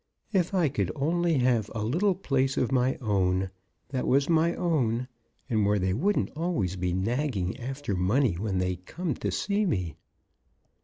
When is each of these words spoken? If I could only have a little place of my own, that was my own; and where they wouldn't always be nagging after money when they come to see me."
If 0.33 0.55
I 0.55 0.67
could 0.67 0.91
only 0.95 1.35
have 1.37 1.69
a 1.75 1.83
little 1.85 2.15
place 2.15 2.57
of 2.57 2.71
my 2.71 2.95
own, 3.01 3.51
that 3.89 4.07
was 4.07 4.29
my 4.29 4.55
own; 4.55 5.07
and 5.47 5.63
where 5.63 5.77
they 5.77 5.93
wouldn't 5.93 6.31
always 6.35 6.75
be 6.75 6.91
nagging 6.91 7.55
after 7.59 7.93
money 7.95 8.33
when 8.33 8.57
they 8.57 8.77
come 8.77 9.13
to 9.17 9.29
see 9.29 9.63
me." 9.63 9.93